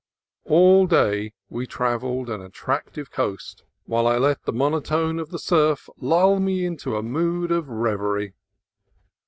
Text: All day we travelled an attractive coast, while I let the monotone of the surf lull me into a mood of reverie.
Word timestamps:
All 0.45 0.87
day 0.87 1.31
we 1.47 1.67
travelled 1.67 2.27
an 2.27 2.41
attractive 2.41 3.11
coast, 3.11 3.61
while 3.85 4.07
I 4.07 4.17
let 4.17 4.45
the 4.45 4.51
monotone 4.51 5.19
of 5.19 5.29
the 5.29 5.37
surf 5.37 5.89
lull 5.99 6.39
me 6.39 6.65
into 6.65 6.95
a 6.97 7.03
mood 7.03 7.51
of 7.51 7.69
reverie. 7.69 8.33